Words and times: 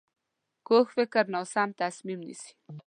کوږ 0.67 0.85
فکر 0.95 1.23
ناسم 1.33 1.69
تصمیم 1.81 2.19
نیسي 2.27 2.51